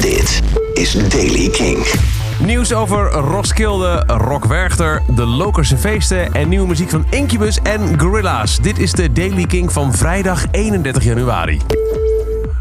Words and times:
Dit 0.00 0.42
is 0.72 0.92
Daily 0.92 1.48
King. 1.48 1.86
Nieuws 2.44 2.72
over 2.72 3.10
Roskilde, 3.10 4.02
Rock 4.06 4.44
Werchter, 4.44 5.02
de 5.14 5.26
Lokerse 5.26 5.76
feesten 5.76 6.32
en 6.32 6.48
nieuwe 6.48 6.66
muziek 6.66 6.90
van 6.90 7.06
Incubus 7.10 7.58
en 7.62 8.00
Gorilla's. 8.00 8.58
Dit 8.58 8.78
is 8.78 8.92
de 8.92 9.12
Daily 9.12 9.44
King 9.44 9.72
van 9.72 9.94
vrijdag 9.94 10.44
31 10.50 11.04
januari. 11.04 11.60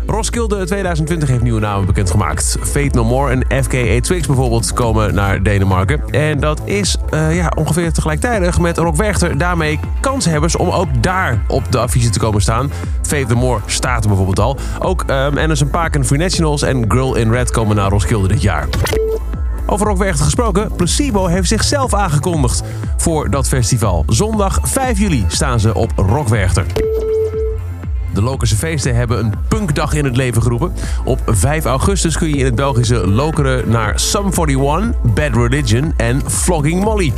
Roskilde 0.08 0.66
2020 0.66 1.30
heeft 1.30 1.42
nieuwe 1.42 1.60
namen 1.60 1.86
bekendgemaakt. 1.86 2.58
Fate 2.62 2.90
No 2.92 3.04
More 3.04 3.32
en 3.32 3.64
FKA 3.64 4.00
Twix 4.02 4.28
bijvoorbeeld 4.28 4.74
komen 4.74 5.14
naar 5.14 5.44
Denemarken. 5.44 6.10
En 6.10 6.40
dat 6.40 6.62
is 6.66 6.98
uh, 7.14 7.36
ja, 7.36 7.52
ongeveer 7.56 7.94
tegelijkertijd 7.94 8.60
met 8.60 8.78
Rock 8.78 8.96
Werchter 8.96 9.38
daarmee 9.38 9.80
kanshebbers 10.00 10.56
om 10.56 10.70
ook 10.70 11.04
daar 11.04 11.42
op 11.48 11.72
de 11.72 11.78
affiche 11.78 12.10
te 12.10 12.20
komen 12.20 12.42
staan. 12.42 12.72
Fate 13.02 13.34
No 13.34 13.36
More 13.36 13.60
staat 13.66 14.02
er 14.02 14.08
bijvoorbeeld 14.08 14.40
al. 14.40 14.58
Ook 14.80 15.02
um, 15.02 15.38
Anderson 15.38 15.70
Paak 15.70 15.96
en 15.96 16.06
Free 16.06 16.20
Nationals 16.20 16.62
en 16.62 16.92
Girl 16.92 17.16
in 17.16 17.32
Red 17.32 17.52
komen 17.52 17.76
naar 17.76 17.90
Roskilde 17.90 18.28
dit 18.28 18.42
jaar. 18.42 18.68
Over 19.66 19.88
Rockwerchter 19.88 20.26
gesproken, 20.26 20.72
Placebo 20.76 21.26
heeft 21.26 21.48
zichzelf 21.48 21.94
aangekondigd 21.94 22.64
voor 22.98 23.30
dat 23.30 23.48
festival. 23.48 24.04
Zondag 24.08 24.60
5 24.64 25.00
juli 25.00 25.26
staan 25.28 25.60
ze 25.60 25.74
op 25.74 25.92
Rockwerchter. 25.96 26.66
De 28.18 28.24
Lokerse 28.24 28.56
feesten 28.56 28.96
hebben 28.96 29.20
een 29.20 29.34
punkdag 29.48 29.94
in 29.94 30.06
het 30.06 30.18
leven 30.18 30.42
geroepen. 30.42 30.74
Op 31.04 31.20
5 31.26 31.66
augustus 31.66 32.18
kun 32.18 32.30
je 32.30 32.36
in 32.36 32.46
het 32.46 32.56
Belgische 32.56 33.08
lokeren 33.08 33.70
naar 33.70 34.00
Sum 34.00 34.30
41, 34.34 35.02
Bad 35.02 35.36
Religion 35.36 35.94
en 35.98 36.22
Flogging 36.32 36.84
Molly. 36.84 37.14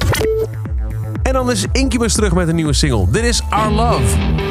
En 1.23 1.33
dan 1.33 1.51
is 1.51 1.65
Incubus 1.71 2.13
terug 2.13 2.33
met 2.33 2.47
een 2.47 2.55
nieuwe 2.55 2.73
single. 2.73 3.05
Dit 3.09 3.23
is 3.23 3.41
Our 3.49 3.71
Love. 3.71 4.48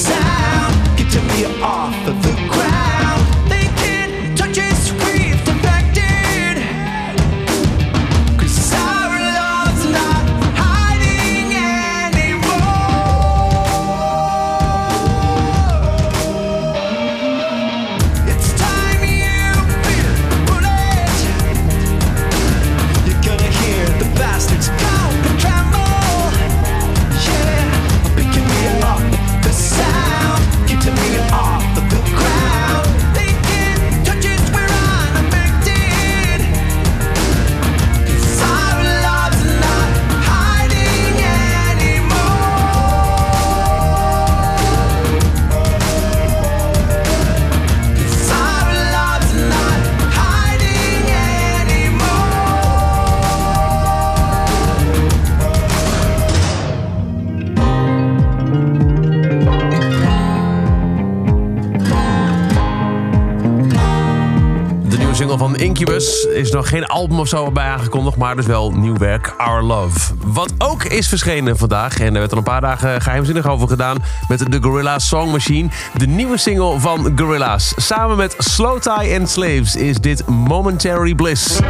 sound. 0.00 0.69
Single 65.20 65.38
van 65.38 65.56
Incubus. 65.56 66.24
is 66.24 66.50
nog 66.50 66.68
geen 66.68 66.86
album 66.86 67.18
of 67.18 67.28
zo 67.28 67.50
bij 67.50 67.64
aangekondigd, 67.64 68.16
maar 68.16 68.36
dus 68.36 68.46
wel 68.46 68.70
nieuw 68.70 68.96
werk, 68.96 69.34
Our 69.36 69.62
Love. 69.62 69.98
Wat 70.24 70.52
ook 70.58 70.84
is 70.84 71.08
verschenen 71.08 71.56
vandaag, 71.56 72.00
en 72.00 72.14
er 72.14 72.18
werd 72.20 72.32
al 72.32 72.38
een 72.38 72.44
paar 72.44 72.60
dagen 72.60 73.00
geheimzinnig 73.00 73.46
over 73.46 73.68
gedaan... 73.68 73.96
met 74.28 74.52
de 74.52 74.62
Gorilla 74.62 74.98
Song 74.98 75.30
Machine, 75.30 75.68
de 75.96 76.06
nieuwe 76.06 76.36
single 76.36 76.78
van 76.78 77.12
Gorilla's. 77.16 77.72
Samen 77.76 78.16
met 78.16 78.34
Slow 78.38 78.80
Tie 78.80 79.18
and 79.18 79.30
Slaves 79.30 79.76
is 79.76 79.98
dit 79.98 80.26
Momentary 80.26 81.14
Bliss. 81.14 81.60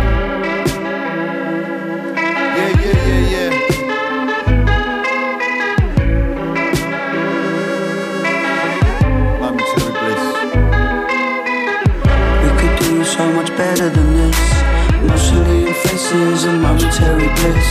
Emotionally 15.30 15.68
in 15.68 15.74
faces 15.74 16.44
and 16.44 16.60
momentary 16.60 17.28
bliss. 17.36 17.70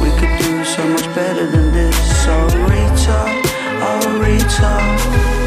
We 0.00 0.10
could 0.18 0.36
do 0.42 0.64
so 0.64 0.84
much 0.88 1.06
better 1.14 1.46
than 1.46 1.70
this. 1.72 1.96
Reach 2.26 3.08
up, 3.08 3.28
oh 3.82 5.41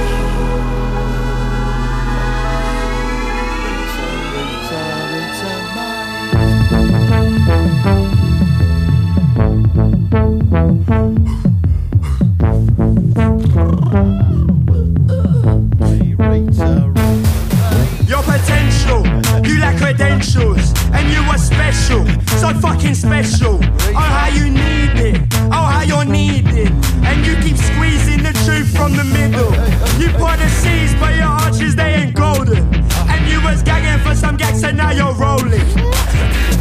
reach 21.35 21.91
up. 21.91 22.29
so 22.39 22.53
fucking 22.59 22.95
special. 22.95 23.59
Oh, 23.61 23.93
how 23.93 24.29
you 24.29 24.49
need 24.49 24.95
it. 24.99 25.21
Oh, 25.51 25.65
how 25.65 25.81
you're 25.81 26.05
needed. 26.05 26.71
And 27.03 27.25
you 27.25 27.35
keep 27.43 27.57
squeezing 27.57 28.23
the 28.23 28.33
truth 28.45 28.75
from 28.75 28.93
the 28.95 29.03
middle. 29.03 29.51
You 29.99 30.09
pour 30.17 30.35
the 30.37 30.49
seeds, 30.49 30.93
but 30.95 31.15
your 31.15 31.27
arches, 31.27 31.75
they 31.75 31.93
ain't 31.95 32.15
golden. 32.15 32.63
And 33.11 33.27
you 33.31 33.41
was 33.43 33.61
gagging 33.63 34.03
for 34.05 34.15
some 34.15 34.37
gags, 34.37 34.63
and 34.63 34.77
now 34.77 34.91
you're 34.91 35.13
rolling. 35.13 35.67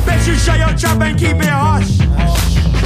Bet 0.05 0.27
you 0.27 0.35
shut 0.35 0.59
your 0.59 0.77
trap 0.77 1.01
and 1.01 1.19
keep 1.19 1.37
it 1.37 1.55
hush. 1.65 2.01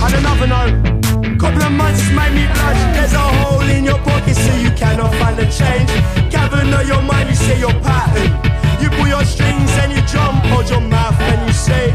On 0.02 0.12
another 0.14 0.46
note, 0.46 1.38
couple 1.38 1.62
of 1.62 1.72
months 1.72 2.10
made 2.10 2.34
me 2.34 2.46
blush. 2.52 2.80
There's 2.94 3.14
a 3.14 3.18
hole 3.18 3.62
in 3.62 3.84
your 3.84 3.98
pocket, 3.98 4.34
so 4.34 4.54
you 4.56 4.70
cannot 4.72 5.14
find 5.14 5.36
the 5.36 5.46
change. 5.46 5.90
Gather 6.30 6.64
know 6.64 6.80
your 6.80 7.02
mind, 7.02 7.30
you 7.30 7.34
say 7.34 7.58
your 7.58 7.74
pattern. 7.80 8.57
You 8.80 8.90
pull 8.90 9.08
your 9.08 9.24
strings 9.24 9.70
and 9.82 9.92
you 9.92 10.00
jump, 10.06 10.44
hold 10.46 10.68
your 10.70 10.80
mouth 10.80 11.18
and 11.20 11.46
you 11.46 11.52
say 11.52 11.90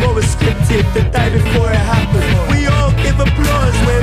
what 0.00 0.14
was 0.14 0.24
scripted 0.24 0.84
the 0.94 1.02
day 1.10 1.28
before 1.32 1.70
it 1.70 1.76
happened. 1.76 2.50
We 2.50 2.66
all 2.66 2.90
give 3.04 3.18
applause 3.20 3.76
when 3.86 4.02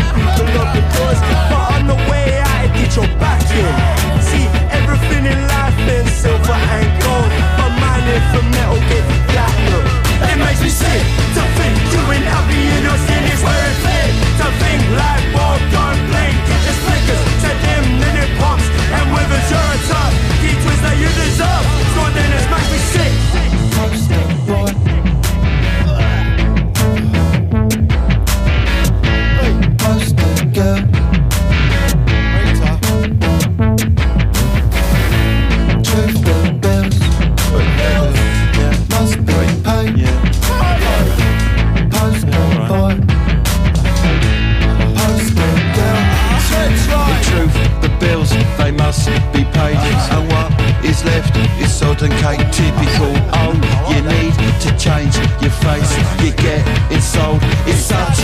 sodden 51.97 52.15
cake 52.17 52.51
typical. 52.51 53.13
Oh, 53.33 53.53
you 53.89 54.01
need 54.01 54.33
to 54.61 54.77
change 54.77 55.15
your 55.41 55.51
face. 55.51 55.91
You 56.23 56.31
get 56.33 56.91
insulted, 56.91 57.43
it's 57.65 57.79
such 57.79 58.16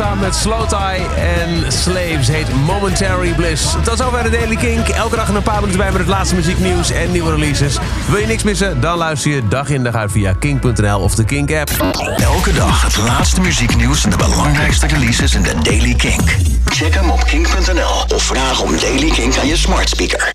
met 0.00 0.34
Slow 0.34 0.68
Tie 0.68 1.06
en 1.16 1.72
Slaves 1.72 2.28
heet 2.28 2.54
Momentary 2.66 3.32
Bliss. 3.32 3.64
Tot 3.84 3.98
zover 3.98 4.22
de 4.22 4.30
Daily 4.30 4.56
Kink. 4.56 4.88
Elke 4.88 5.16
dag 5.16 5.28
een 5.28 5.42
paar 5.42 5.60
minuten 5.60 5.78
bij 5.78 5.90
met 5.90 6.00
het 6.00 6.08
laatste 6.08 6.34
muzieknieuws 6.34 6.90
en 6.90 7.10
nieuwe 7.12 7.30
releases. 7.30 7.78
Wil 8.08 8.18
je 8.18 8.26
niks 8.26 8.42
missen? 8.42 8.80
Dan 8.80 8.98
luister 8.98 9.30
je 9.30 9.48
dag 9.48 9.68
in 9.68 9.82
dag 9.82 9.94
uit 9.94 10.12
via 10.12 10.32
kink.nl 10.32 11.00
of 11.00 11.14
de 11.14 11.24
Kink 11.24 11.52
app. 11.52 11.70
Elke 12.16 12.52
dag 12.52 12.82
het 12.82 12.96
laatste 12.96 13.40
muzieknieuws 13.40 14.04
en 14.04 14.10
de 14.10 14.16
belangrijkste 14.16 14.86
releases 14.86 15.34
in 15.34 15.42
de 15.42 15.54
Daily 15.62 15.94
Kink. 15.94 16.36
Check 16.64 16.94
hem 16.94 17.10
op 17.10 17.24
kink.nl 17.24 18.14
of 18.14 18.22
vraag 18.22 18.60
om 18.60 18.78
Daily 18.78 19.10
Kink 19.10 19.36
aan 19.36 19.46
je 19.46 19.56
smart 19.56 19.88
speaker. 19.88 20.28